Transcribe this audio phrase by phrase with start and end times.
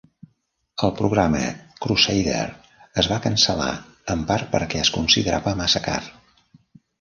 [0.85, 1.41] El programa
[1.85, 2.39] Crusader
[3.03, 3.69] es va cancel·lar,
[4.15, 6.01] en part perquè es considerava massa car.